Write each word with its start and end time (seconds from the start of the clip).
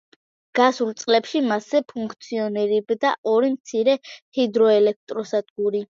გასულ 0.59 0.93
წლებში 1.01 1.41
მასზე 1.51 1.81
ფუნქციონირებდა 1.93 3.11
ორი 3.35 3.53
მცირე 3.59 3.99
ჰიდროელექტროსადგური. 4.39 5.85